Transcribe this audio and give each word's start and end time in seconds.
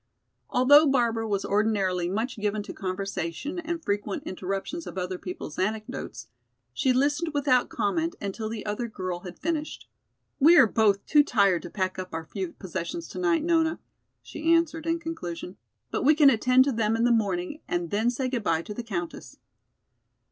Although 0.49 0.87
Barbara 0.87 1.27
was 1.27 1.45
ordinarily 1.45 2.09
much 2.09 2.37
given 2.37 2.63
to 2.63 2.73
conversation 2.73 3.59
and 3.59 3.85
frequent 3.85 4.23
interruptions 4.23 4.87
of 4.87 4.97
other 4.97 5.19
people's 5.19 5.59
anecdotes, 5.59 6.25
she 6.73 6.91
listened 6.91 7.35
without 7.35 7.69
comment 7.69 8.15
until 8.19 8.49
the 8.49 8.65
other 8.65 8.87
girl 8.87 9.19
had 9.19 9.37
finished. 9.37 9.87
"We 10.39 10.57
are 10.57 10.65
both 10.65 11.05
too 11.05 11.23
tired 11.23 11.61
to 11.61 11.69
pack 11.69 11.99
up 11.99 12.15
our 12.15 12.25
few 12.25 12.53
possessions 12.53 13.07
tonight, 13.07 13.43
Nona," 13.43 13.77
she 14.23 14.51
answered 14.51 14.87
in 14.87 14.97
conclusion; 14.97 15.55
"but 15.91 16.01
we 16.01 16.15
can 16.15 16.31
attend 16.31 16.63
to 16.63 16.71
them 16.71 16.95
in 16.95 17.03
the 17.03 17.11
morning 17.11 17.61
and 17.67 17.91
then 17.91 18.09
say 18.09 18.27
good 18.27 18.41
by 18.41 18.63
to 18.63 18.73
the 18.73 18.81
Countess." 18.83 19.37